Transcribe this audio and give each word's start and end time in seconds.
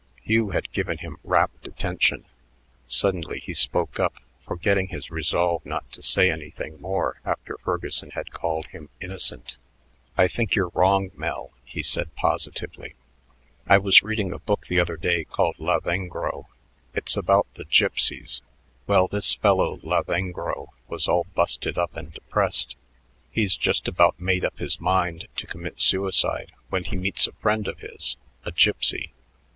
Hugh 0.23 0.49
had 0.49 0.71
given 0.71 0.97
him 0.97 1.17
rapt 1.23 1.67
attention. 1.67 2.25
Suddenly 2.87 3.39
he 3.39 3.53
spoke 3.53 3.99
up, 3.99 4.15
forgetting 4.43 4.87
his 4.87 5.11
resolve 5.11 5.63
not 5.63 5.91
to 5.91 6.01
say 6.01 6.31
anything 6.31 6.81
more 6.81 7.21
after 7.23 7.55
Ferguson 7.59 8.09
had 8.15 8.31
called 8.31 8.65
him 8.69 8.89
"innocent." 8.99 9.57
"I 10.17 10.27
think 10.27 10.55
you're 10.55 10.71
wrong, 10.73 11.11
Mel," 11.13 11.51
he 11.63 11.83
said 11.83 12.15
positively. 12.15 12.95
"I 13.67 13.77
was 13.77 14.01
reading 14.01 14.33
a 14.33 14.39
book 14.39 14.65
the 14.65 14.79
other 14.79 14.97
day 14.97 15.23
called 15.23 15.59
'Lavengro.' 15.59 16.47
It's 16.95 17.15
all 17.15 17.19
about 17.19 17.53
Gipsies. 17.69 18.41
Well, 18.87 19.07
this 19.07 19.35
fellow 19.35 19.77
Lavengro 19.83 20.69
was 20.87 21.07
all 21.07 21.27
busted 21.35 21.77
up 21.77 21.95
and 21.95 22.11
depressed; 22.11 22.75
he's 23.29 23.55
just 23.55 23.87
about 23.87 24.19
made 24.19 24.43
up 24.43 24.57
his 24.57 24.79
mind 24.79 25.27
to 25.35 25.45
commit 25.45 25.79
suicide 25.79 26.53
when 26.71 26.85
he 26.85 26.95
meets 26.95 27.27
a 27.27 27.33
friend 27.33 27.67
of 27.67 27.81
his, 27.81 28.17
a 28.43 28.51
Gipsy. 28.51 29.13